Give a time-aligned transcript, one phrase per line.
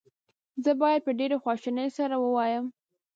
[0.63, 2.65] زه باید په ډېرې خواشینۍ سره ووایم.